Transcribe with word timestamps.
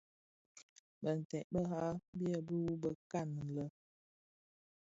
Binted 1.01 1.45
bira 1.53 1.81
byèbi 2.17 2.55
mbi 2.61 2.65
wu 2.71 2.75
bëkan 2.81 3.29
lè. 3.55 3.65